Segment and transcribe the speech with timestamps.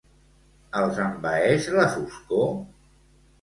[0.79, 2.49] Els envaeix la foscor?